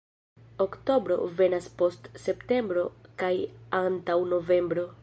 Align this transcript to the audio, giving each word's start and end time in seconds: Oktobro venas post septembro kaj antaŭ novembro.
Oktobro 0.63 1.17
venas 1.41 1.67
post 1.83 2.09
septembro 2.25 2.87
kaj 3.23 3.31
antaŭ 3.83 4.23
novembro. 4.35 4.93